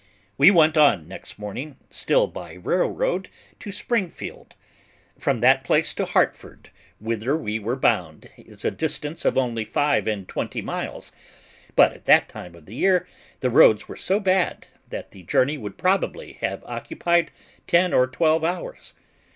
We 0.35 0.49
went 0.49 0.77
on 0.77 1.07
next 1.07 1.37
morning, 1.37 1.77
still 1.91 2.25
by 2.25 2.53
railroad, 2.55 3.29
to 3.59 3.71
Springfield. 3.71 4.55
From 5.19 5.41
that 5.41 5.63
place 5.63 5.93
to 5.93 6.05
Hartford, 6.05 6.71
whither 6.99 7.37
we 7.37 7.59
were 7.59 7.75
bound, 7.75 8.31
is 8.35 8.65
a 8.65 8.71
distance 8.71 9.25
of 9.25 9.37
only 9.37 9.63
five 9.63 10.07
and 10.07 10.27
twenty 10.27 10.59
miles, 10.59 11.11
but 11.75 11.93
at 11.93 12.05
that 12.05 12.29
time 12.29 12.55
of 12.55 12.65
the 12.65 12.73
year 12.73 13.05
the 13.41 13.51
roads 13.51 13.87
were 13.87 13.95
so 13.95 14.19
bad 14.19 14.65
that 14.89 15.11
the 15.11 15.21
journey 15.21 15.59
would 15.59 15.77
probably 15.77 16.33
have 16.41 16.63
occupied 16.63 17.29
ten 17.67 17.93
or 17.93 18.07
twelve 18.07 18.43
hours. 18.43 18.95